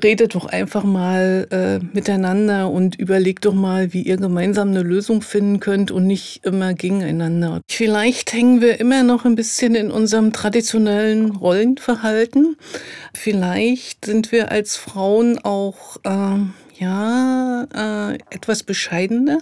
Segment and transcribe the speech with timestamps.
[0.00, 5.20] redet doch einfach mal äh, miteinander und überlegt doch mal, wie ihr gemeinsam eine Lösung
[5.20, 7.60] finden könnt und nicht immer gegeneinander.
[7.68, 12.56] Vielleicht hängen wir immer noch ein bisschen in unserem traditionellen Rollenverhalten.
[13.12, 16.38] Vielleicht sind wir als Frauen auch äh,
[16.82, 19.38] ja, äh, etwas bescheidener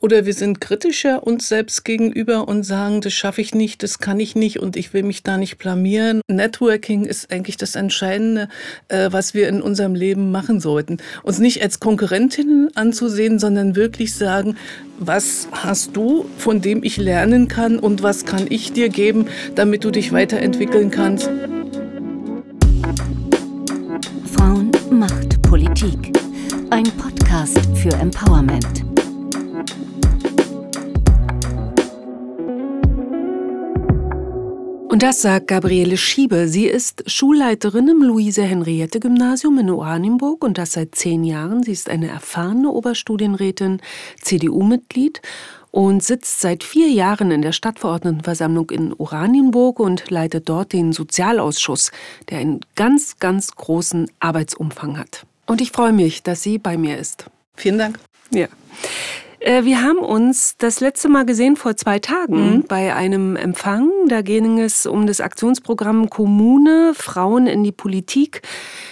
[0.00, 4.18] oder wir sind kritischer uns selbst gegenüber und sagen, das schaffe ich nicht, das kann
[4.18, 6.22] ich nicht und ich will mich da nicht blamieren.
[6.26, 8.48] Networking ist eigentlich das Entscheidende,
[8.88, 10.98] äh, was wir in unserem Leben machen sollten.
[11.22, 14.56] Uns nicht als Konkurrentinnen anzusehen, sondern wirklich sagen,
[14.98, 19.84] was hast du, von dem ich lernen kann und was kann ich dir geben, damit
[19.84, 21.30] du dich weiterentwickeln kannst.
[24.34, 26.12] Frauen macht Politik.
[26.72, 28.82] Ein Podcast für Empowerment.
[34.88, 36.48] Und das sagt Gabriele Schiebe.
[36.48, 41.62] Sie ist Schulleiterin im Luise-Henriette-Gymnasium in Oranienburg und das seit zehn Jahren.
[41.62, 43.82] Sie ist eine erfahrene Oberstudienrätin,
[44.22, 45.20] CDU-Mitglied
[45.72, 51.90] und sitzt seit vier Jahren in der Stadtverordnetenversammlung in Oranienburg und leitet dort den Sozialausschuss,
[52.30, 55.26] der einen ganz, ganz großen Arbeitsumfang hat.
[55.46, 57.26] Und ich freue mich, dass sie bei mir ist.
[57.56, 57.98] Vielen Dank.
[58.30, 58.46] Ja.
[59.40, 62.64] Äh, wir haben uns das letzte Mal gesehen vor zwei Tagen mhm.
[62.64, 63.90] bei einem Empfang.
[64.08, 68.42] Da ging es um das Aktionsprogramm Kommune, Frauen in die Politik.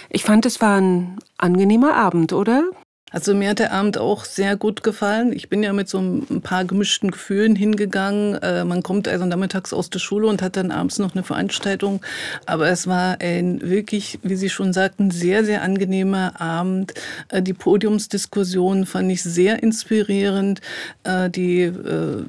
[0.09, 2.69] Ich fand, es war ein angenehmer Abend, oder?
[3.13, 5.33] Also mir hat der Abend auch sehr gut gefallen.
[5.33, 8.35] Ich bin ja mit so ein paar gemischten Gefühlen hingegangen.
[8.35, 12.01] Äh, man kommt also nachmittags aus der Schule und hat dann abends noch eine Veranstaltung.
[12.45, 16.93] Aber es war ein wirklich, wie Sie schon sagten, sehr, sehr angenehmer Abend.
[17.27, 20.61] Äh, die Podiumsdiskussion fand ich sehr inspirierend.
[21.03, 21.71] Äh, die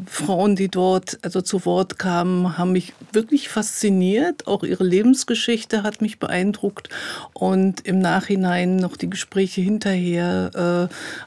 [0.06, 4.48] Frauen, die dort also zu Wort kamen, haben mich wirklich fasziniert.
[4.48, 6.89] Auch ihre Lebensgeschichte hat mich beeindruckt.
[7.34, 10.50] Und im Nachhinein noch die Gespräche hinterher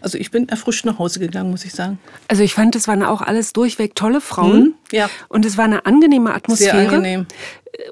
[0.01, 1.99] also ich bin erfrischt nach Hause gegangen, muss ich sagen.
[2.27, 4.59] Also ich fand, es waren auch alles durchweg tolle Frauen.
[4.59, 5.09] Mhm, ja.
[5.29, 6.77] Und es war eine angenehme Atmosphäre.
[6.77, 7.25] Sehr angenehm.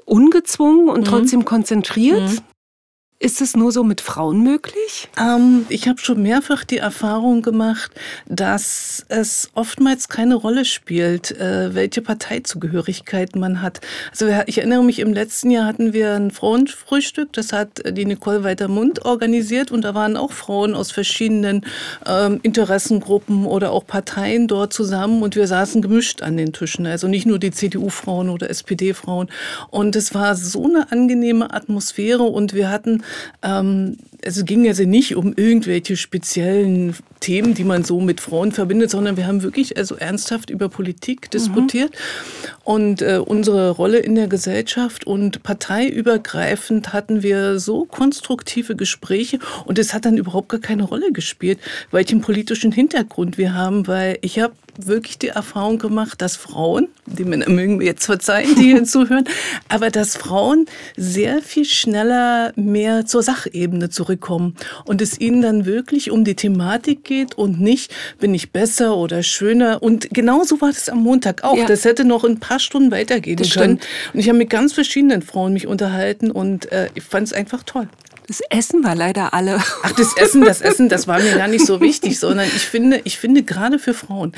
[0.04, 1.04] Ungezwungen und mhm.
[1.04, 2.30] trotzdem konzentriert.
[2.30, 2.38] Mhm.
[3.24, 5.08] Ist es nur so mit Frauen möglich?
[5.18, 7.90] Ähm, ich habe schon mehrfach die Erfahrung gemacht,
[8.28, 13.80] dass es oftmals keine Rolle spielt, äh, welche Parteizugehörigkeit man hat.
[14.10, 18.44] Also ich erinnere mich, im letzten Jahr hatten wir ein Frauenfrühstück, das hat die Nicole
[18.44, 21.64] Weitermund organisiert und da waren auch Frauen aus verschiedenen
[22.06, 26.86] ähm, Interessengruppen oder auch Parteien dort zusammen und wir saßen gemischt an den Tischen.
[26.86, 29.30] Also nicht nur die CDU-Frauen oder SPD-Frauen.
[29.70, 33.02] Und es war so eine angenehme Atmosphäre und wir hatten
[33.42, 38.90] ähm, es ging also nicht um irgendwelche speziellen Themen, die man so mit Frauen verbindet,
[38.90, 42.50] sondern wir haben wirklich also ernsthaft über Politik diskutiert mhm.
[42.64, 49.78] und äh, unsere Rolle in der Gesellschaft und parteiübergreifend hatten wir so konstruktive Gespräche und
[49.78, 51.58] es hat dann überhaupt gar keine Rolle gespielt,
[51.90, 57.24] welchen politischen Hintergrund wir haben, weil ich habe wirklich die Erfahrung gemacht, dass Frauen, die
[57.24, 59.24] Männer mögen mir jetzt verzeihen, die hier zuhören,
[59.68, 64.54] aber dass Frauen sehr viel schneller mehr zur Sachebene zurückkommen
[64.84, 69.22] und es ihnen dann wirklich um die Thematik geht und nicht, bin ich besser oder
[69.22, 69.82] schöner.
[69.82, 71.56] Und genauso war das am Montag auch.
[71.56, 71.66] Ja.
[71.66, 73.78] Das hätte noch ein paar Stunden weitergehen das können.
[73.78, 74.14] Stimmt.
[74.14, 77.62] Und ich habe mit ganz verschiedenen Frauen mich unterhalten und äh, ich fand es einfach
[77.64, 77.88] toll.
[78.26, 79.56] Das Essen war leider alle.
[79.82, 83.02] Ach, das Essen, das Essen, das war mir gar nicht so wichtig, sondern ich finde,
[83.04, 84.32] ich finde gerade für Frauen,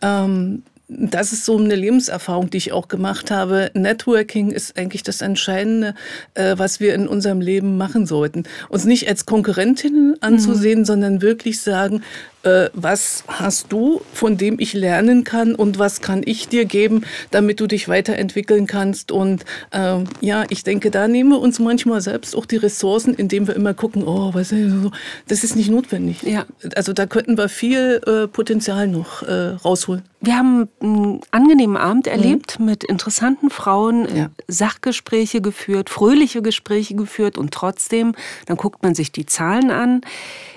[0.00, 0.62] ähm,
[0.98, 3.70] das ist so eine Lebenserfahrung, die ich auch gemacht habe.
[3.74, 5.94] Networking ist eigentlich das Entscheidende,
[6.34, 8.44] äh, was wir in unserem Leben machen sollten.
[8.68, 10.84] Uns nicht als Konkurrentinnen anzusehen, mhm.
[10.84, 12.02] sondern wirklich sagen,
[12.42, 17.02] äh, was hast du, von dem ich lernen kann und was kann ich dir geben,
[17.30, 19.12] damit du dich weiterentwickeln kannst.
[19.12, 23.46] Und äh, ja, ich denke, da nehmen wir uns manchmal selbst auch die Ressourcen, indem
[23.46, 24.90] wir immer gucken, oh, was ist so.
[25.28, 26.22] Das ist nicht notwendig.
[26.22, 26.46] Ja.
[26.74, 29.32] Also da könnten wir viel äh, Potenzial noch äh,
[29.64, 30.02] rausholen.
[30.20, 32.66] Wir haben einen angenehmen Abend erlebt mhm.
[32.66, 34.30] mit interessanten Frauen, ja.
[34.46, 38.14] Sachgespräche geführt, fröhliche Gespräche geführt und trotzdem,
[38.46, 40.02] dann guckt man sich die Zahlen an.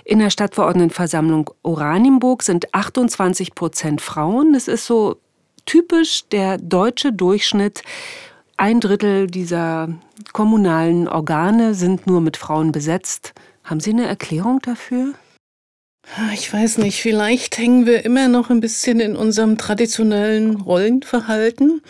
[0.07, 4.53] In der Stadtverordnetenversammlung Oranienburg sind 28 Prozent Frauen.
[4.53, 5.17] Das ist so
[5.65, 7.81] typisch der deutsche Durchschnitt.
[8.55, 9.89] Ein Drittel dieser
[10.31, 13.33] kommunalen Organe sind nur mit Frauen besetzt.
[13.63, 15.15] Haben Sie eine Erklärung dafür?
[16.35, 21.81] Ich weiß nicht, vielleicht hängen wir immer noch ein bisschen in unserem traditionellen Rollenverhalten.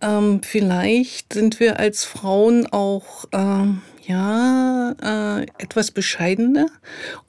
[0.00, 6.66] Ähm, vielleicht sind wir als Frauen auch ähm, ja, äh, etwas bescheidener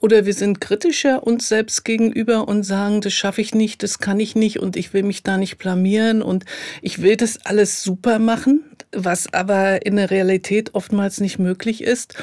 [0.00, 4.20] oder wir sind kritischer uns selbst gegenüber und sagen, das schaffe ich nicht, das kann
[4.20, 6.44] ich nicht und ich will mich da nicht blamieren und
[6.82, 12.14] ich will das alles super machen, was aber in der Realität oftmals nicht möglich ist.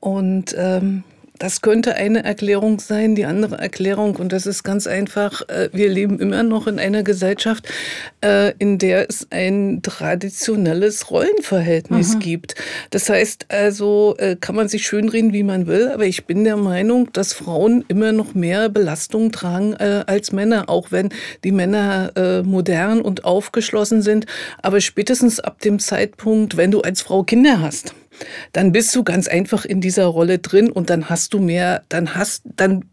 [0.00, 1.02] Und ähm,
[1.38, 3.14] das könnte eine Erklärung sein.
[3.14, 7.02] Die andere Erklärung, und das ist ganz einfach, äh, wir leben immer noch in einer
[7.02, 7.68] Gesellschaft,
[8.22, 12.20] äh, in der es ein traditionelles Rollenverhältnis mhm.
[12.20, 12.54] gibt.
[12.90, 16.56] Das heißt also, äh, kann man sich schönreden, wie man will, aber ich bin der
[16.56, 21.10] Meinung, dass Frauen immer noch mehr Belastung tragen als Männer, auch wenn
[21.44, 22.12] die Männer
[22.44, 24.26] modern und aufgeschlossen sind.
[24.62, 27.94] Aber spätestens ab dem Zeitpunkt, wenn du als Frau Kinder hast,
[28.52, 32.14] dann bist du ganz einfach in dieser Rolle drin und dann hast du mehr, dann
[32.14, 32.84] hast, dann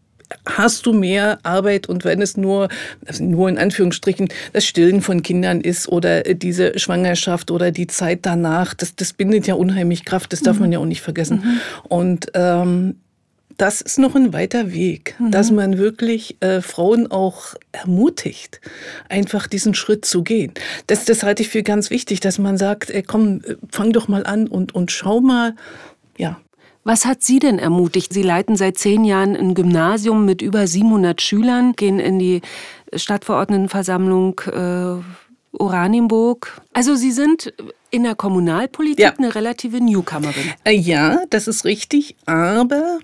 [0.45, 2.69] hast du mehr Arbeit und wenn es nur,
[3.05, 8.19] also nur in Anführungsstrichen, das Stillen von Kindern ist oder diese Schwangerschaft oder die Zeit
[8.23, 10.61] danach, das, das bindet ja unheimlich Kraft, das darf mhm.
[10.61, 11.43] man ja auch nicht vergessen.
[11.43, 11.59] Mhm.
[11.87, 12.95] Und ähm,
[13.57, 15.31] das ist noch ein weiter Weg, mhm.
[15.31, 18.61] dass man wirklich äh, Frauen auch ermutigt,
[19.09, 20.53] einfach diesen Schritt zu gehen.
[20.87, 23.41] Das, das halte ich für ganz wichtig, dass man sagt, ey, komm,
[23.71, 25.55] fang doch mal an und, und schau mal,
[26.17, 26.39] ja.
[26.85, 28.11] Was hat Sie denn ermutigt?
[28.11, 32.41] Sie leiten seit zehn Jahren ein Gymnasium mit über 700 Schülern, gehen in die
[32.93, 35.01] Stadtverordnetenversammlung äh,
[35.57, 36.61] Oranienburg.
[36.73, 37.53] Also Sie sind
[37.89, 39.13] in der Kommunalpolitik ja.
[39.17, 40.51] eine relative Newcomerin.
[40.63, 42.99] Äh, ja, das ist richtig, aber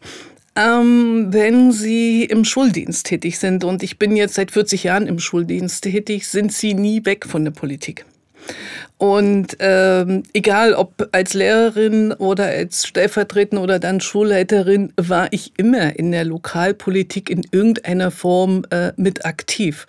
[0.55, 5.19] ähm, wenn Sie im Schuldienst tätig sind, und ich bin jetzt seit 40 Jahren im
[5.19, 8.05] Schuldienst tätig, sind Sie nie weg von der Politik.
[8.99, 15.97] Und ähm, egal ob als Lehrerin oder als Stellvertretende oder dann Schulleiterin, war ich immer
[15.97, 19.87] in der Lokalpolitik in irgendeiner Form äh, mit aktiv.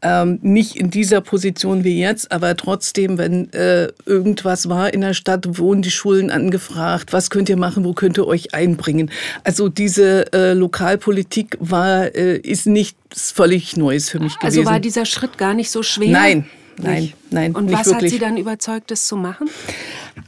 [0.00, 5.14] Ähm, nicht in dieser Position wie jetzt, aber trotzdem, wenn äh, irgendwas war in der
[5.14, 9.10] Stadt, wurden die Schulen angefragt, was könnt ihr machen, wo könnt ihr euch einbringen.
[9.42, 14.60] Also diese äh, Lokalpolitik war, äh, ist nichts völlig Neues für mich gewesen.
[14.60, 16.10] Also war dieser Schritt gar nicht so schwer?
[16.10, 16.46] Nein.
[16.78, 17.54] Nein, nein.
[17.54, 18.04] Und was wirklich.
[18.04, 19.48] hat Sie dann überzeugt, das zu machen?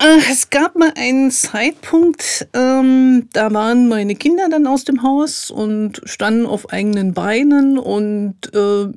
[0.00, 5.50] Äh, es gab mal einen Zeitpunkt, ähm, da waren meine Kinder dann aus dem Haus
[5.50, 8.92] und standen auf eigenen Beinen und äh,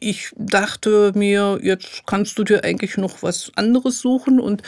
[0.00, 4.62] ich dachte mir, jetzt kannst du dir eigentlich noch was anderes suchen und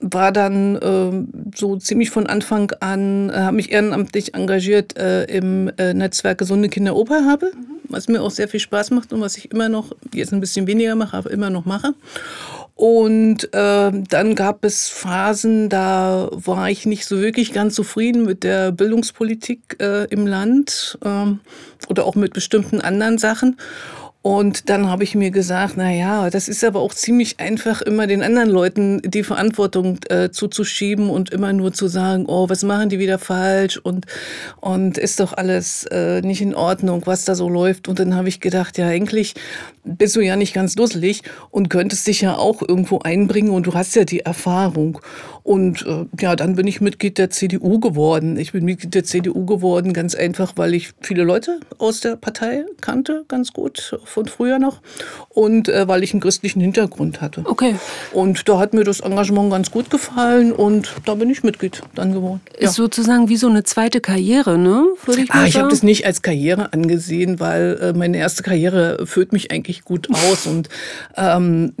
[0.00, 5.70] war dann äh, so ziemlich von Anfang an, äh, habe mich ehrenamtlich engagiert äh, im
[5.78, 7.52] äh, Netzwerk Gesunde Kinder Oper habe,
[7.88, 10.66] was mir auch sehr viel Spaß macht und was ich immer noch, jetzt ein bisschen
[10.66, 11.94] weniger mache, aber immer noch mache.
[12.74, 18.44] Und äh, dann gab es Phasen, da war ich nicht so wirklich ganz zufrieden mit
[18.44, 21.40] der Bildungspolitik äh, im Land ähm,
[21.88, 23.56] oder auch mit bestimmten anderen Sachen.
[24.26, 28.08] Und dann habe ich mir gesagt, na ja, das ist aber auch ziemlich einfach, immer
[28.08, 32.88] den anderen Leuten die Verantwortung äh, zuzuschieben und immer nur zu sagen, oh, was machen
[32.88, 34.06] die wieder falsch und,
[34.60, 37.86] und ist doch alles äh, nicht in Ordnung, was da so läuft.
[37.86, 39.34] Und dann habe ich gedacht, ja, eigentlich
[39.84, 43.74] bist du ja nicht ganz dusselig und könntest dich ja auch irgendwo einbringen und du
[43.74, 45.00] hast ja die Erfahrung.
[45.46, 48.36] Und äh, ja, dann bin ich Mitglied der CDU geworden.
[48.36, 52.64] Ich bin Mitglied der CDU geworden, ganz einfach, weil ich viele Leute aus der Partei
[52.80, 54.80] kannte, ganz gut von früher noch.
[55.28, 57.44] Und äh, weil ich einen christlichen Hintergrund hatte.
[57.44, 57.76] Okay.
[58.12, 62.12] Und da hat mir das Engagement ganz gut gefallen und da bin ich Mitglied dann
[62.12, 62.40] geworden.
[62.58, 62.68] Ja.
[62.68, 64.84] Ist sozusagen wie so eine zweite Karriere, ne?
[65.04, 69.06] Würde ich ah, ich habe das nicht als Karriere angesehen, weil äh, meine erste Karriere
[69.06, 70.68] führt mich eigentlich gut aus und
[71.16, 71.72] ähm,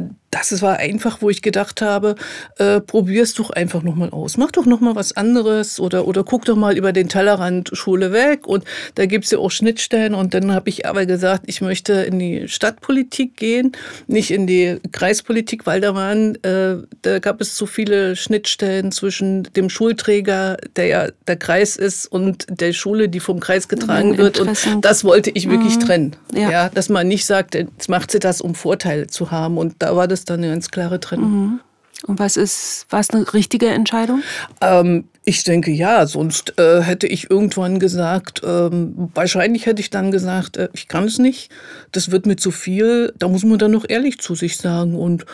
[0.48, 2.16] das war einfach, wo ich gedacht habe,
[2.58, 4.36] äh, probier's doch einfach nochmal aus.
[4.36, 8.46] Mach doch nochmal was anderes oder, oder guck doch mal über den Tellerrand Schule weg.
[8.46, 10.14] Und da gibt's ja auch Schnittstellen.
[10.14, 13.72] Und dann habe ich aber gesagt, ich möchte in die Stadtpolitik gehen,
[14.06, 19.44] nicht in die Kreispolitik, weil da waren, äh, da gab es zu viele Schnittstellen zwischen
[19.54, 24.38] dem Schulträger, der ja der Kreis ist, und der Schule, die vom Kreis getragen wird.
[24.38, 25.80] Und das wollte ich wirklich mhm.
[25.80, 26.16] trennen.
[26.34, 26.50] Ja.
[26.50, 26.68] ja.
[26.68, 29.58] dass man nicht sagt, jetzt macht sie das, um Vorteile zu haben.
[29.58, 31.30] Und da war das dann eine ganz klare Trennung.
[31.30, 31.60] Mhm.
[32.06, 34.22] Und was ist, war es eine richtige Entscheidung?
[34.60, 40.10] Ähm, ich denke ja, sonst äh, hätte ich irgendwann gesagt, ähm, wahrscheinlich hätte ich dann
[40.10, 41.50] gesagt, äh, ich kann es nicht,
[41.92, 44.94] das wird mir zu viel, da muss man dann noch ehrlich zu sich sagen.
[44.94, 45.24] Und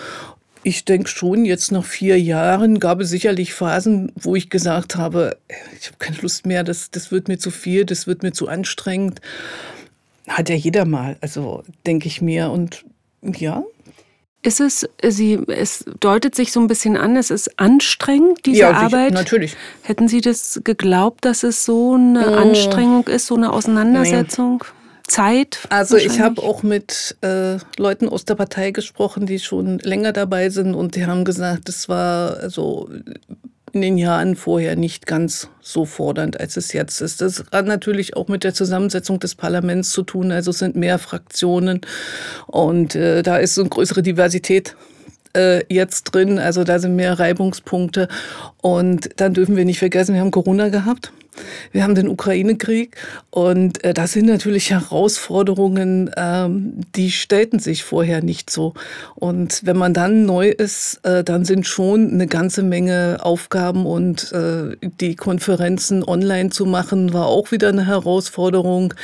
[0.63, 5.37] ich denke schon, jetzt nach vier Jahren gab es sicherlich Phasen, wo ich gesagt habe,
[5.79, 8.49] ich habe keine Lust mehr, das, das wird mir zu viel, das wird mir zu
[8.49, 9.21] anstrengend.
[10.29, 12.51] Hat ja jeder mal, also denke ich mir.
[12.51, 12.85] Und
[13.23, 13.65] ja,
[14.43, 18.73] ist es, Sie, es deutet sich so ein bisschen an, es ist anstrengend, diese ja,
[18.73, 19.13] Arbeit.
[19.13, 19.57] Natürlich.
[19.83, 22.35] Hätten Sie das geglaubt, dass es so eine oh.
[22.35, 24.65] Anstrengung ist, so eine Auseinandersetzung?
[24.65, 24.79] Nee.
[25.09, 25.59] Zeit?
[25.69, 30.49] Also ich habe auch mit äh, Leuten aus der Partei gesprochen, die schon länger dabei
[30.49, 32.89] sind und die haben gesagt, es war also
[33.75, 37.21] in den Jahren vorher nicht ganz so fordernd, als es jetzt ist.
[37.21, 40.33] Das hat natürlich auch mit der Zusammensetzung des Parlaments zu tun.
[40.33, 41.81] Also es sind mehr Fraktionen
[42.47, 44.77] und äh, da ist so eine größere Diversität
[45.35, 46.39] äh, jetzt drin.
[46.39, 48.09] Also da sind mehr Reibungspunkte.
[48.61, 51.13] Und dann dürfen wir nicht vergessen, wir haben Corona gehabt.
[51.73, 52.97] Wir haben den Ukraine-Krieg
[53.31, 58.75] und äh, das sind natürlich Herausforderungen, ähm, die stellten sich vorher nicht so.
[59.15, 64.33] Und wenn man dann neu ist, äh, dann sind schon eine ganze Menge Aufgaben und
[64.33, 68.95] äh, die Konferenzen online zu machen, war auch wieder eine Herausforderung.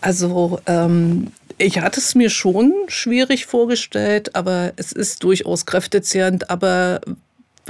[0.00, 1.28] Also ähm,
[1.62, 6.48] ich hatte es mir schon schwierig vorgestellt, aber es ist durchaus kräftezehrend.
[6.48, 7.00] Aber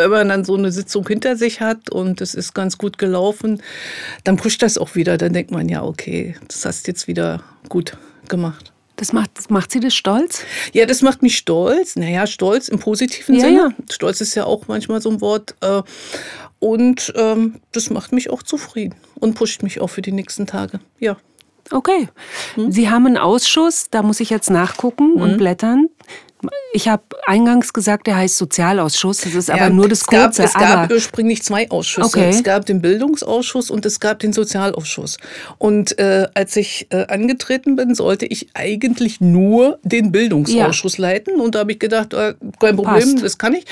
[0.00, 3.62] wenn man dann so eine Sitzung hinter sich hat und es ist ganz gut gelaufen,
[4.24, 5.18] dann pusht das auch wieder.
[5.18, 7.96] Dann denkt man, ja, okay, das hast jetzt wieder gut
[8.28, 8.72] gemacht.
[8.96, 10.44] Das macht, das macht Sie das stolz?
[10.74, 11.96] Ja, das macht mich stolz.
[11.96, 13.74] Naja, stolz im positiven ja, Sinne.
[13.78, 13.84] Ja.
[13.90, 15.54] Stolz ist ja auch manchmal so ein Wort.
[15.62, 15.82] Äh,
[16.58, 20.80] und ähm, das macht mich auch zufrieden und pusht mich auch für die nächsten Tage.
[20.98, 21.16] Ja.
[21.70, 22.08] Okay.
[22.56, 22.72] Hm?
[22.72, 25.22] Sie haben einen Ausschuss, da muss ich jetzt nachgucken hm.
[25.22, 25.88] und blättern.
[26.72, 29.22] Ich habe eingangs gesagt, der heißt Sozialausschuss.
[29.22, 30.44] Das ist aber nur das Kurze.
[30.44, 32.06] Es gab, es gab ursprünglich zwei Ausschüsse.
[32.06, 32.30] Okay.
[32.30, 35.18] Es gab den Bildungsausschuss und es gab den Sozialausschuss.
[35.58, 41.08] Und äh, als ich äh, angetreten bin, sollte ich eigentlich nur den Bildungsausschuss ja.
[41.08, 41.40] leiten.
[41.40, 43.24] Und da habe ich gedacht, äh, kein Problem, Passt.
[43.24, 43.64] das kann ich.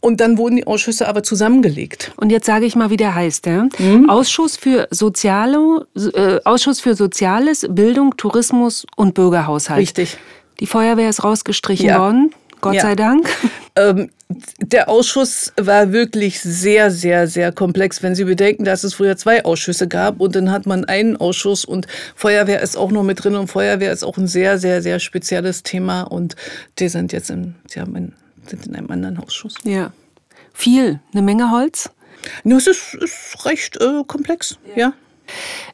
[0.00, 2.12] Und dann wurden die Ausschüsse aber zusammengelegt.
[2.16, 3.44] Und jetzt sage ich mal, wie der heißt.
[3.46, 3.68] Ja?
[3.78, 4.08] Mhm.
[4.08, 9.80] Ausschuss, für Soziale, äh, Ausschuss für Soziales, Bildung, Tourismus und Bürgerhaushalt.
[9.80, 10.16] Richtig.
[10.60, 11.98] Die Feuerwehr ist rausgestrichen ja.
[11.98, 12.34] worden.
[12.60, 12.82] Gott ja.
[12.82, 13.28] sei Dank.
[13.76, 14.10] Ähm,
[14.58, 19.44] der Ausschuss war wirklich sehr, sehr, sehr komplex, wenn Sie bedenken, dass es früher zwei
[19.44, 21.86] Ausschüsse gab und dann hat man einen Ausschuss und
[22.16, 25.62] Feuerwehr ist auch noch mit drin und Feuerwehr ist auch ein sehr, sehr, sehr spezielles
[25.62, 26.34] Thema und
[26.80, 28.12] die sind jetzt in, Sie haben in
[28.50, 29.54] sind in einem anderen Ausschuss.
[29.64, 29.92] Ja.
[30.52, 31.90] Viel, eine Menge Holz?
[32.44, 34.88] Ja, es ist, ist recht äh, komplex, ja.
[34.88, 34.92] ja.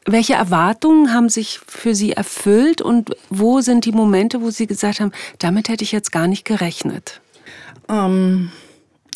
[0.04, 5.00] Welche Erwartungen haben sich für Sie erfüllt und wo sind die Momente, wo Sie gesagt
[5.00, 7.20] haben, damit hätte ich jetzt gar nicht gerechnet?
[7.88, 8.50] Ähm,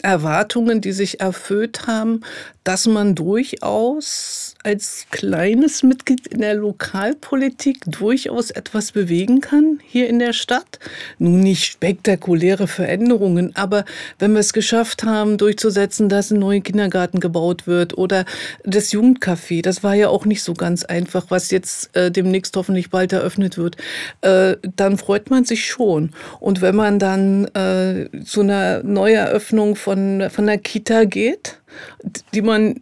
[0.03, 2.23] Erwartungen, die sich erfüllt haben,
[2.65, 10.19] dass man durchaus als kleines Mitglied in der Lokalpolitik durchaus etwas bewegen kann hier in
[10.19, 10.79] der Stadt.
[11.19, 13.85] Nun nicht spektakuläre Veränderungen, aber
[14.19, 18.25] wenn wir es geschafft haben, durchzusetzen, dass ein neuer Kindergarten gebaut wird oder
[18.65, 22.91] das Jugendcafé, das war ja auch nicht so ganz einfach, was jetzt äh, demnächst hoffentlich
[22.91, 23.77] bald eröffnet wird,
[24.21, 26.11] äh, dann freut man sich schon.
[26.39, 31.59] Und wenn man dann äh, zu einer Neueröffnung von, von der Kita geht,
[32.35, 32.81] die man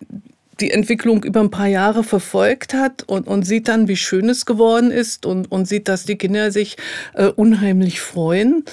[0.60, 4.46] die Entwicklung über ein paar Jahre verfolgt hat und, und sieht dann, wie schön es
[4.46, 6.76] geworden ist und, und sieht, dass die Kinder sich
[7.14, 8.64] äh, unheimlich freuen.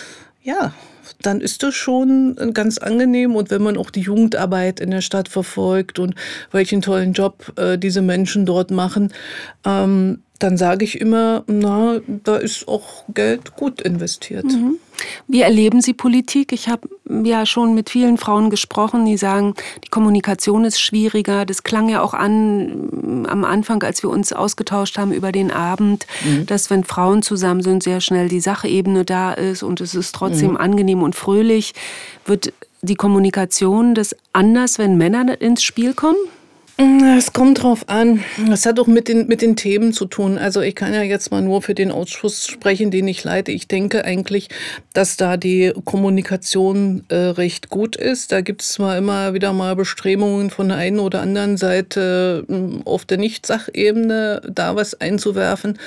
[0.42, 0.74] Ja,
[1.22, 3.36] dann ist das schon ganz angenehm.
[3.36, 6.16] Und wenn man auch die Jugendarbeit in der Stadt verfolgt und
[6.52, 9.14] welchen tollen Job äh, diese Menschen dort machen,
[9.66, 14.46] ähm, dann sage ich immer, na, da ist auch Geld gut investiert.
[14.46, 14.78] Mhm.
[15.28, 16.52] Wie erleben Sie Politik?
[16.52, 16.88] Ich habe
[17.24, 21.46] ja schon mit vielen Frauen gesprochen, die sagen, die Kommunikation ist schwieriger.
[21.46, 25.52] Das klang ja auch an mm, am Anfang, als wir uns ausgetauscht haben über den
[25.52, 26.46] Abend, mhm.
[26.46, 30.52] dass wenn Frauen zusammen sind, sehr schnell die Sachebene da ist und es ist trotzdem
[30.52, 30.58] mhm.
[30.58, 31.74] angenehm und fröhlich.
[32.26, 36.18] Wird die Kommunikation das anders, wenn Männer ins Spiel kommen?
[36.78, 38.22] Es kommt drauf an.
[38.52, 40.38] Es hat auch mit den, mit den Themen zu tun.
[40.38, 43.54] Also ich kann ja jetzt mal nur für den Ausschuss sprechen, den ich leite.
[43.54, 44.50] Ich denke eigentlich,
[44.92, 48.34] dass da die Kommunikation äh, recht gut ist.
[48.34, 52.46] Da gibt es zwar immer wieder mal Bestrebungen von der einen oder anderen Seite
[52.84, 55.80] auf der Nicht-Sachebene da was einzuwerfen,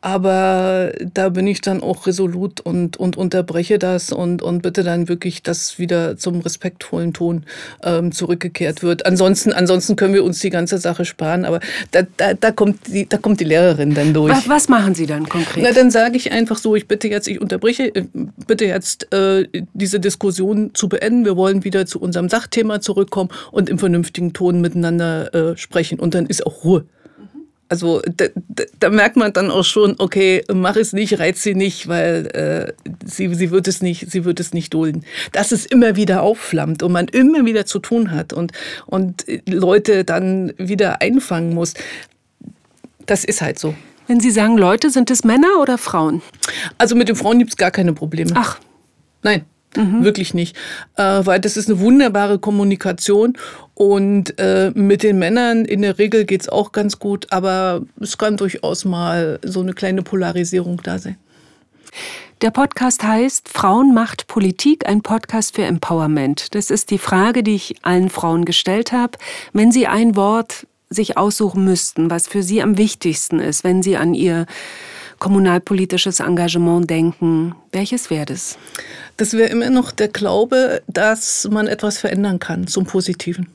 [0.00, 5.08] aber da bin ich dann auch resolut und, und unterbreche das und, und bitte dann
[5.08, 7.44] wirklich, dass wieder zum respektvollen Ton
[7.82, 9.06] ähm, zurückgekehrt wird.
[9.06, 11.58] Ansonsten, ansonsten können wir uns die ganze Sache sparen, aber
[11.90, 14.32] da, da, da, kommt, die, da kommt die Lehrerin dann durch.
[14.32, 15.64] Was, was machen Sie dann konkret?
[15.64, 18.04] Na, dann sage ich einfach so, ich bitte jetzt, ich unterbreche, äh,
[18.46, 21.24] bitte jetzt äh, diese Diskussion zu beenden.
[21.24, 25.98] Wir wollen wieder zu unserem Sachthema zurückkommen und im vernünftigen Ton miteinander äh, sprechen.
[25.98, 26.84] Und dann ist auch Ruhe.
[27.68, 31.54] Also da, da, da, merkt man dann auch schon, okay, mach es nicht, reiz sie
[31.54, 32.72] nicht, weil äh,
[33.04, 35.04] sie, sie, wird es nicht, sie wird es nicht dulden.
[35.32, 38.52] Dass es immer wieder aufflammt und man immer wieder zu tun hat und,
[38.86, 41.74] und Leute dann wieder einfangen muss,
[43.04, 43.74] das ist halt so.
[44.06, 46.22] Wenn Sie sagen Leute, sind es Männer oder Frauen?
[46.78, 48.32] Also mit den Frauen gibt es gar keine Probleme.
[48.34, 48.58] Ach.
[49.22, 49.44] Nein.
[49.76, 50.04] Mhm.
[50.04, 50.56] Wirklich nicht.
[50.96, 53.36] Äh, weil das ist eine wunderbare Kommunikation
[53.74, 58.18] und äh, mit den Männern in der Regel geht es auch ganz gut, aber es
[58.18, 61.16] kann durchaus mal so eine kleine Polarisierung da sein.
[62.40, 66.54] Der Podcast heißt Frauen macht Politik, ein Podcast für Empowerment.
[66.54, 69.18] Das ist die Frage, die ich allen Frauen gestellt habe.
[69.52, 73.96] Wenn Sie ein Wort sich aussuchen müssten, was für Sie am wichtigsten ist, wenn Sie
[73.96, 74.46] an Ihr
[75.18, 78.58] kommunalpolitisches Engagement denken, welches wäre das?
[79.16, 83.48] Das wäre immer noch der Glaube, dass man etwas verändern kann zum Positiven.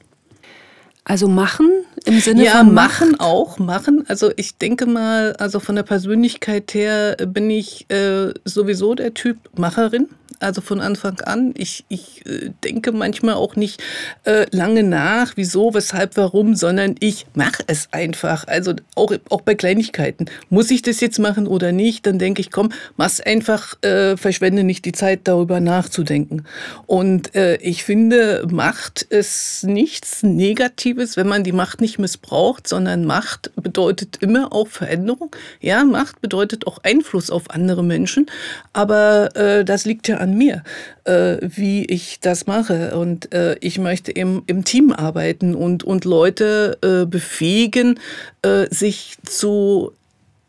[1.05, 1.69] Also machen
[2.05, 3.21] im Sinne ja, von machen Macht?
[3.21, 4.05] auch, machen.
[4.07, 9.37] Also ich denke mal, also von der Persönlichkeit her bin ich äh, sowieso der Typ
[9.57, 10.07] Macherin.
[10.39, 11.53] Also von Anfang an.
[11.57, 13.81] Ich, ich äh, denke manchmal auch nicht
[14.23, 18.47] äh, lange nach, wieso, weshalb, warum, sondern ich mache es einfach.
[18.47, 20.25] Also auch, auch bei Kleinigkeiten.
[20.49, 22.05] Muss ich das jetzt machen oder nicht?
[22.05, 26.45] Dann denke ich, komm, mach's einfach, äh, verschwende nicht die Zeit, darüber nachzudenken.
[26.85, 33.05] Und äh, ich finde, Macht ist nichts Negatives, wenn man die Macht nicht missbraucht, sondern
[33.05, 35.35] Macht bedeutet immer auch Veränderung.
[35.59, 38.27] Ja, Macht bedeutet auch Einfluss auf andere Menschen.
[38.73, 40.63] Aber äh, das liegt ja an mir,
[41.05, 42.95] äh, wie ich das mache.
[42.97, 47.99] Und äh, ich möchte im, im Team arbeiten und, und Leute äh, befähigen,
[48.41, 49.93] äh, sich zu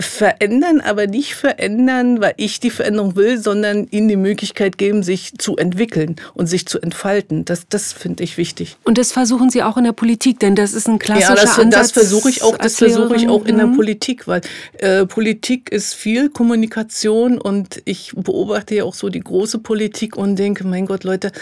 [0.01, 5.39] verändern, aber nicht verändern, weil ich die Veränderung will, sondern ihnen die Möglichkeit geben, sich
[5.39, 7.45] zu entwickeln und sich zu entfalten.
[7.45, 8.77] Das, das finde ich wichtig.
[8.85, 11.59] Und das versuchen Sie auch in der Politik, denn das ist ein klassischer ja, das,
[11.59, 11.81] Ansatz.
[11.81, 12.57] Das versuche ich auch.
[12.57, 13.75] Das versuche ich auch in der.
[13.75, 14.41] Politik, weil
[14.79, 20.37] äh, Politik ist viel Kommunikation und ich beobachte ja auch so die große Politik und
[20.37, 21.33] denke, mein Gott, Leute,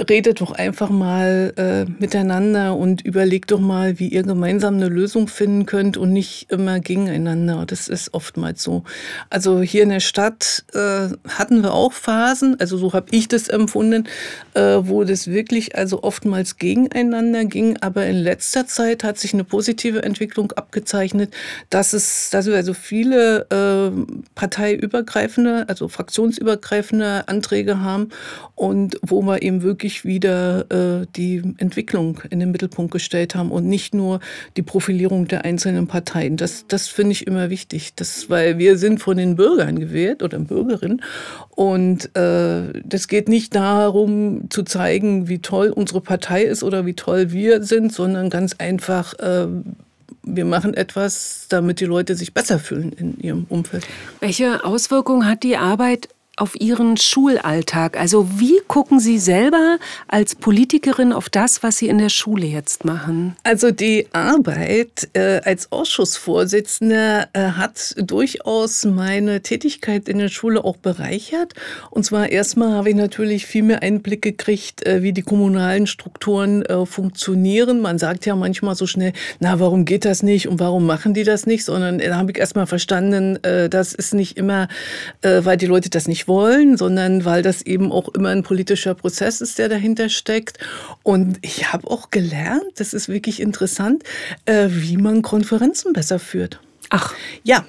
[0.00, 5.26] redet doch einfach mal äh, miteinander und überlegt doch mal, wie ihr gemeinsam eine Lösung
[5.26, 7.64] finden könnt und nicht immer gegeneinander.
[7.66, 8.84] Das ist oftmals so.
[9.28, 13.48] Also hier in der Stadt äh, hatten wir auch Phasen, also so habe ich das
[13.48, 14.04] empfunden,
[14.54, 17.76] äh, wo das wirklich also oftmals gegeneinander ging.
[17.78, 21.34] Aber in letzter Zeit hat sich eine positive Entwicklung abgezeichnet,
[21.70, 23.90] dass es, dass wir also viele äh,
[24.36, 28.10] parteiübergreifende, also fraktionsübergreifende Anträge haben
[28.54, 33.66] und wo wir eben wirklich wieder äh, die Entwicklung in den Mittelpunkt gestellt haben und
[33.66, 34.20] nicht nur
[34.56, 36.36] die Profilierung der einzelnen Parteien.
[36.36, 40.38] Das, das finde ich immer wichtig, das, weil wir sind von den Bürgern gewählt oder
[40.38, 41.02] Bürgerinnen
[41.50, 46.94] und äh, das geht nicht darum zu zeigen, wie toll unsere Partei ist oder wie
[46.94, 49.46] toll wir sind, sondern ganz einfach, äh,
[50.22, 53.86] wir machen etwas, damit die Leute sich besser fühlen in ihrem Umfeld.
[54.20, 57.98] Welche Auswirkungen hat die Arbeit auf Ihren Schulalltag?
[57.98, 62.84] Also wie gucken Sie selber als Politikerin auf das, was Sie in der Schule jetzt
[62.84, 63.36] machen?
[63.42, 70.76] Also die Arbeit äh, als Ausschussvorsitzende äh, hat durchaus meine Tätigkeit in der Schule auch
[70.76, 71.54] bereichert.
[71.90, 76.62] Und zwar erstmal habe ich natürlich viel mehr Einblick gekriegt, äh, wie die kommunalen Strukturen
[76.62, 77.80] äh, funktionieren.
[77.80, 81.24] Man sagt ja manchmal so schnell, na, warum geht das nicht und warum machen die
[81.24, 81.64] das nicht?
[81.64, 84.68] Sondern da habe ich erstmal verstanden, äh, das ist nicht immer,
[85.22, 88.94] äh, weil die Leute das nicht wollen, sondern weil das eben auch immer ein politischer
[88.94, 90.58] Prozess ist, der dahinter steckt.
[91.02, 94.04] Und ich habe auch gelernt, das ist wirklich interessant,
[94.44, 96.60] äh, wie man Konferenzen besser führt.
[96.90, 97.14] Ach.
[97.44, 97.64] Ja,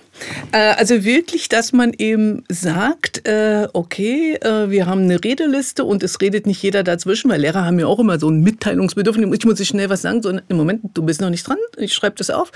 [0.51, 6.03] äh, also wirklich, dass man eben sagt, äh, okay, äh, wir haben eine Redeliste und
[6.03, 9.45] es redet nicht jeder dazwischen, weil Lehrer haben ja auch immer so ein Mitteilungsbedürfnis, ich
[9.45, 12.29] muss schnell was sagen, sondern im Moment, du bist noch nicht dran, ich schreibe das
[12.29, 12.51] auf.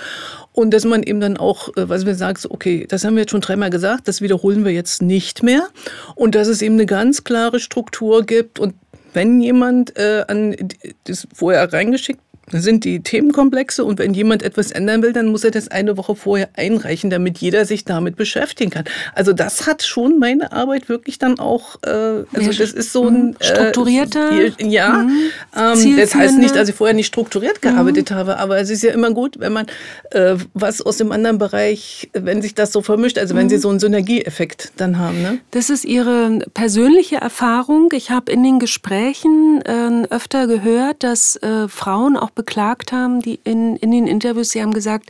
[0.54, 3.42] Und dass man eben dann auch, was wir so, okay, das haben wir jetzt schon
[3.42, 5.68] dreimal gesagt, das wiederholen wir jetzt nicht mehr.
[6.16, 8.76] Und dass es eben eine ganz klare Struktur gibt und
[9.14, 10.56] wenn jemand äh, an
[11.04, 12.22] das vorher reingeschickt
[12.52, 16.16] sind die Themenkomplexe und wenn jemand etwas ändern will, dann muss er das eine Woche
[16.16, 18.84] vorher einreichen, damit jeder sich damit beschäftigen kann.
[19.16, 23.36] Also das hat schon meine Arbeit wirklich dann auch, äh, also das ist so ein
[23.40, 24.90] äh, strukturierter, ja.
[24.90, 25.30] Mhm.
[25.56, 28.16] Ähm, das heißt nicht, dass ich vorher nicht strukturiert gearbeitet mhm.
[28.16, 29.66] habe, aber es ist ja immer gut, wenn man
[30.12, 33.52] äh, was aus dem anderen Bereich, wenn sich das so vermischt, also wenn mhm.
[33.52, 35.22] Sie so einen Synergieeffekt dann haben.
[35.22, 35.40] Ne?
[35.52, 37.90] Das ist Ihre persönliche Erfahrung.
[37.94, 43.40] Ich habe in den Gesprächen äh, öfter gehört, dass äh, Frauen auch beklagt haben, die
[43.44, 45.10] in, in den Interviews, sie haben gesagt,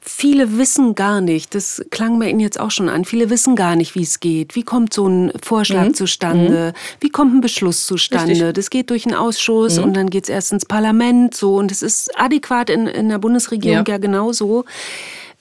[0.00, 3.74] viele wissen gar nicht, das klang bei Ihnen jetzt auch schon an, viele wissen gar
[3.74, 4.54] nicht, wie es geht.
[4.54, 5.94] Wie kommt so ein Vorschlag mhm.
[5.94, 6.72] zustande?
[6.72, 7.00] Mhm.
[7.00, 8.30] Wie kommt ein Beschluss zustande?
[8.30, 8.54] Richtig.
[8.54, 9.84] Das geht durch einen Ausschuss mhm.
[9.84, 13.18] und dann geht es erst ins Parlament so und es ist adäquat in, in der
[13.18, 14.64] Bundesregierung ja, ja genauso.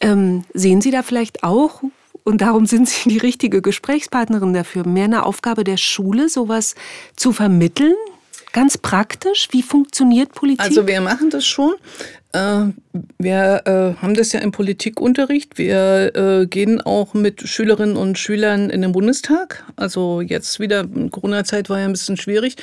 [0.01, 1.81] Ähm, sehen Sie da vielleicht auch
[2.23, 4.85] und darum sind Sie die richtige Gesprächspartnerin dafür.
[4.87, 6.73] Mehr eine Aufgabe der Schule, sowas
[7.15, 7.95] zu vermitteln?
[8.55, 10.61] Ganz praktisch, wie funktioniert Politik?
[10.61, 11.73] Also wir machen das schon.
[13.17, 15.57] Wir äh, haben das ja im Politikunterricht.
[15.57, 19.65] Wir äh, gehen auch mit Schülerinnen und Schülern in den Bundestag.
[19.75, 22.55] Also jetzt wieder, Corona-Zeit war ja ein bisschen schwierig.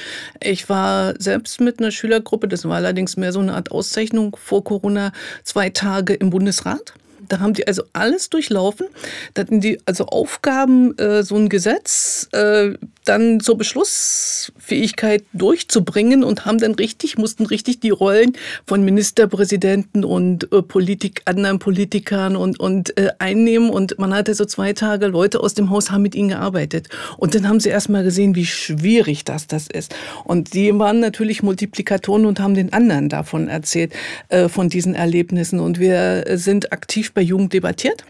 [0.42, 4.64] Ich war selbst mit einer Schülergruppe, das war allerdings mehr so eine Art Auszeichnung vor
[4.64, 5.12] Corona,
[5.44, 6.94] zwei Tage im Bundesrat.
[7.32, 8.88] Da haben die also alles durchlaufen.
[9.32, 12.74] Da hatten die also Aufgaben, äh, so ein Gesetz äh,
[13.06, 18.34] dann zur Beschlussfähigkeit durchzubringen und haben dann richtig, mussten richtig die Rollen
[18.66, 23.70] von Ministerpräsidenten und äh, Politik, anderen Politikern und, und äh, einnehmen.
[23.70, 26.90] Und man hatte so zwei Tage Leute aus dem Haus haben mit ihnen gearbeitet.
[27.16, 29.94] Und dann haben sie erst mal gesehen, wie schwierig das, das ist.
[30.24, 33.94] Und die waren natürlich Multiplikatoren und haben den anderen davon erzählt,
[34.28, 35.60] äh, von diesen Erlebnissen.
[35.60, 38.04] Und wir sind aktiv bei Jugend debattiert.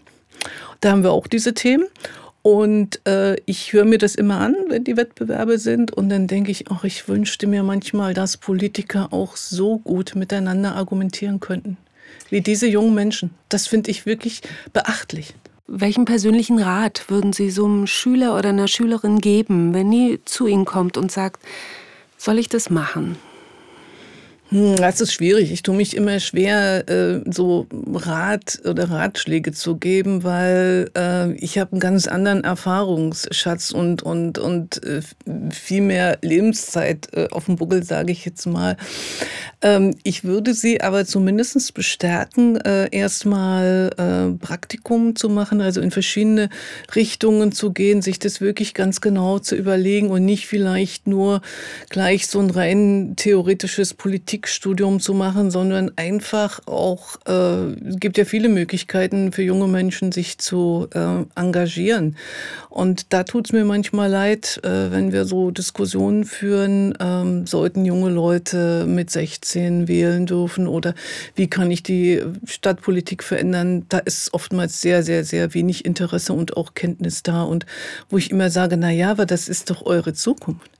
[0.81, 1.85] Da haben wir auch diese Themen.
[2.41, 5.91] Und äh, ich höre mir das immer an, wenn die Wettbewerbe sind.
[5.91, 10.75] Und dann denke ich, ach, ich wünschte mir manchmal, dass Politiker auch so gut miteinander
[10.75, 11.77] argumentieren könnten.
[12.29, 13.29] Wie diese jungen Menschen.
[13.47, 14.41] Das finde ich wirklich
[14.73, 15.35] beachtlich.
[15.67, 20.45] Welchen persönlichen Rat würden Sie so einem Schüler oder einer Schülerin geben, wenn die zu
[20.45, 21.41] Ihnen kommt und sagt,
[22.17, 23.15] soll ich das machen?
[24.53, 25.51] Hm, das ist schwierig.
[25.51, 31.57] Ich tue mich immer schwer, äh, so Rat oder Ratschläge zu geben, weil äh, ich
[31.57, 35.01] habe einen ganz anderen Erfahrungsschatz und, und, und äh,
[35.49, 38.77] viel mehr Lebenszeit auf dem Buckel, sage ich jetzt mal.
[39.63, 46.49] Ähm, ich würde sie aber zumindest bestärken, erstmal Praktikum zu machen, also in verschiedene
[46.95, 51.41] Richtungen zu gehen, sich das wirklich ganz genau zu überlegen und nicht vielleicht nur
[51.89, 58.17] gleich so ein rein theoretisches Politik Musikstudium zu machen, sondern einfach auch, äh, es gibt
[58.17, 62.17] ja viele Möglichkeiten für junge Menschen, sich zu äh, engagieren.
[62.69, 67.85] Und da tut es mir manchmal leid, äh, wenn wir so Diskussionen führen, ähm, sollten
[67.85, 70.93] junge Leute mit 16 wählen dürfen oder
[71.35, 73.85] wie kann ich die Stadtpolitik verändern?
[73.87, 77.43] Da ist oftmals sehr, sehr, sehr wenig Interesse und auch Kenntnis da.
[77.43, 77.65] Und
[78.09, 80.72] wo ich immer sage, na ja, aber das ist doch eure Zukunft.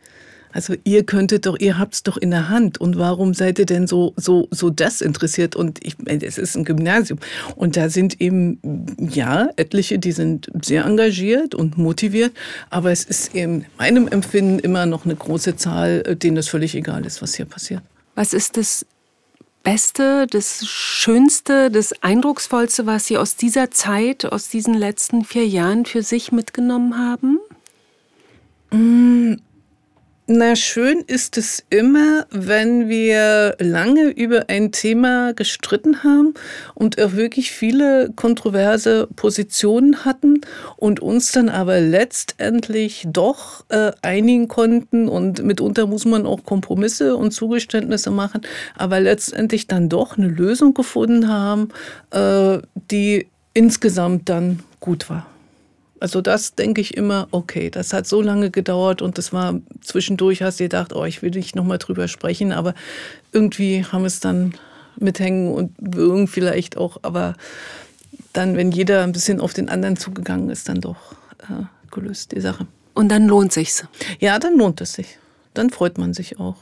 [0.53, 2.79] Also ihr könntet doch, ihr habt's doch in der Hand.
[2.79, 5.55] Und warum seid ihr denn so, so, so desinteressiert?
[5.55, 7.19] Und ich meine, es ist ein Gymnasium.
[7.55, 8.59] Und da sind eben,
[8.99, 12.33] ja, etliche, die sind sehr engagiert und motiviert.
[12.69, 17.03] Aber es ist in meinem Empfinden immer noch eine große Zahl, denen es völlig egal
[17.05, 17.81] ist, was hier passiert.
[18.13, 18.85] Was ist das
[19.63, 25.85] Beste, das Schönste, das Eindrucksvollste, was Sie aus dieser Zeit, aus diesen letzten vier Jahren
[25.85, 27.39] für sich mitgenommen haben?
[28.69, 29.37] Mmh
[30.25, 36.33] na, schön ist es immer, wenn wir lange über ein Thema gestritten haben
[36.75, 40.39] und auch wirklich viele kontroverse Positionen hatten
[40.77, 47.17] und uns dann aber letztendlich doch äh, einigen konnten und mitunter muss man auch Kompromisse
[47.17, 48.43] und Zugeständnisse machen,
[48.77, 51.67] aber letztendlich dann doch eine Lösung gefunden haben,
[52.11, 52.59] äh,
[52.91, 55.32] die insgesamt dann gut war.
[56.03, 60.41] Also das denke ich immer, okay, das hat so lange gedauert und das war zwischendurch,
[60.41, 62.73] hast du gedacht, oh, ich will nicht nochmal drüber sprechen, aber
[63.31, 64.53] irgendwie haben wir es dann
[64.97, 67.35] mithängen und würgen vielleicht auch, aber
[68.33, 71.13] dann, wenn jeder ein bisschen auf den anderen zugegangen ist, dann doch
[71.43, 72.67] äh, gelöst, die Sache.
[72.93, 73.85] Und dann lohnt sich's.
[74.19, 75.17] Ja, dann lohnt es sich.
[75.53, 76.57] Dann freut man sich auch.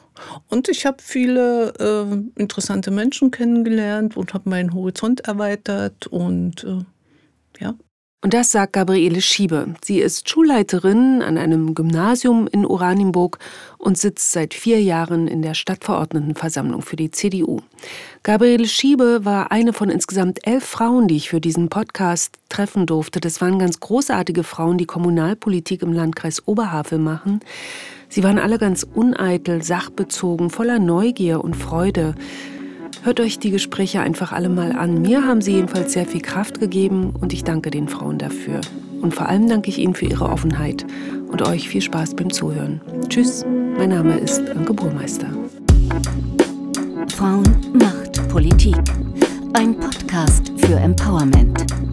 [0.49, 6.83] Und ich habe viele äh, interessante Menschen kennengelernt und habe meinen Horizont erweitert und äh,
[7.59, 7.73] ja.
[8.23, 9.73] Und das sagt Gabriele Schiebe.
[9.83, 13.39] Sie ist Schulleiterin an einem Gymnasium in Oranienburg
[13.79, 17.61] und sitzt seit vier Jahren in der Stadtverordnetenversammlung für die CDU.
[18.21, 23.19] Gabriele Schiebe war eine von insgesamt elf Frauen, die ich für diesen Podcast treffen durfte.
[23.19, 27.39] Das waren ganz großartige Frauen, die Kommunalpolitik im Landkreis Oberhavel machen.
[28.07, 32.13] Sie waren alle ganz uneitel, sachbezogen, voller Neugier und Freude.
[33.03, 35.01] Hört euch die Gespräche einfach alle mal an.
[35.01, 38.61] Mir haben sie jedenfalls sehr viel Kraft gegeben und ich danke den Frauen dafür.
[39.01, 40.85] Und vor allem danke ich Ihnen für Ihre Offenheit
[41.31, 42.81] und euch viel Spaß beim Zuhören.
[43.09, 43.43] Tschüss,
[43.77, 45.27] mein Name ist Anke Burmeister.
[47.15, 48.77] Frauen macht Politik.
[49.53, 51.90] Ein Podcast für Empowerment.